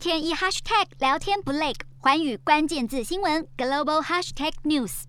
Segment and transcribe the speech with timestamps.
[0.00, 5.02] 天一 hashtag 聊天不累，寰宇关键字新闻 global hashtag news。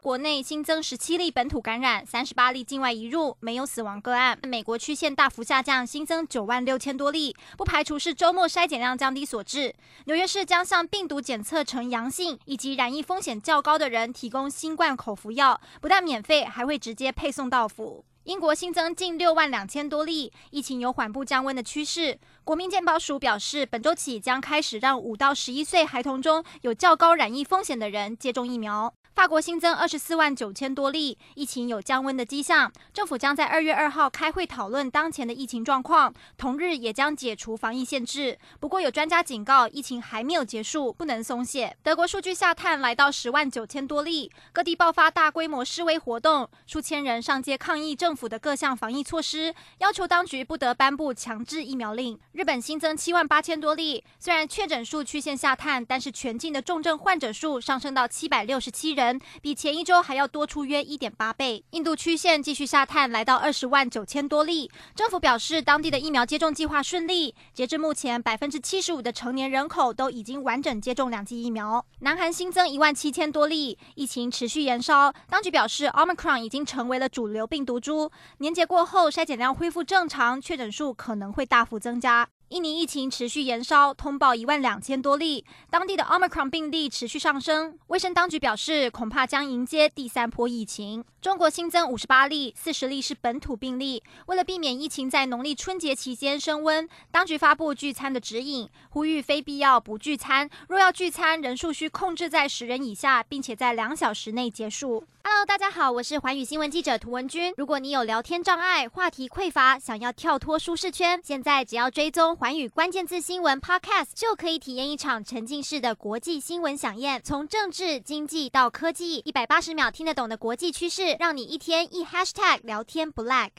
[0.00, 4.36] 国内新增十七例本土感染，三十八例境外移入，没有死亡个案。
[4.42, 9.72] 美国曲线大幅下降，新增九万六千多例，不排除是周末筛检量降低所致。
[10.06, 18.04] 纽约市将向病毒检测呈阳性以及染疫风险较高的人提供新冠口服药，不但免费，还会直接配送到府。
[18.24, 22.16] 英国新增近六万两千多例，疫情有缓步降温的趋势。
[22.44, 28.94] 国民健保署表示，本周起将开始让五到十一岁孩童中有较高染疫风险的人接种疫苗。
[29.14, 32.72] 法国新增二十四万九千多例，疫情有降温的迹象。
[32.94, 38.38] 政府将在二月二号开会讨论当前的疫情状况，同日也将解除防疫限制。
[38.58, 41.76] 不过，有专家警告，疫情还没有结束，不能松懈。
[41.82, 52.20] 德国数据下探来到十万九千多例，各地爆发大规模示威活动，数千人上街抗议政政府的各项防疫措施，要求当局不得颁布强制疫苗令。
[52.32, 59.18] 日本新增七万八千多例，虽然确诊数曲线下探，但是全境的重症患者数上升到七百六十七人。
[59.40, 61.64] 比前一周还要多出约一点八倍。
[61.70, 64.70] 印度曲线继续下探，来到二十万九千多例。
[64.94, 67.34] 政府表示，当地的疫苗接种计划顺利。
[67.54, 71.82] 截至目前，百分之七十五的成年人口都已经完整接种两剂疫苗。
[72.00, 75.10] 南韩新增一万七千多例，疫情持续延烧。
[75.30, 78.01] 当局表示，Omicron 已经成为了主流病毒株。
[78.38, 82.28] 年节过后，筛检量恢复正常，确诊数可能会大幅增加。
[82.52, 87.78] 印尼疫情持续延烧，通报一万两千多例，当地的 Omicron 病例持续上升。
[87.86, 91.02] 卫生当局表示，恐怕将迎接第三波疫情。
[91.22, 94.02] 中国新增五十八例，四十例是本土病例。
[94.26, 100.50] 为了避免疫情在农历春节期间升温，当局发布聚餐的指引，呼吁非必要不聚餐。
[100.68, 105.04] 若要聚餐，人数需控制在十人以下，并且在两小时内结束。
[105.24, 107.54] Hello，大家好，我是环宇新闻记者涂文君。
[107.56, 117.22] 如果你有聊天障碍、话题匮乏，想要跳脱舒适圈，现在只要追踪环宇关键字新闻 Podcast，就可以体验一场沉浸式的国际新闻飨宴。
[117.22, 123.52] 从政治、经济到科技，一百八十秒听得懂的国际趋势，让你一天一 Hashtag 聊天不 lag。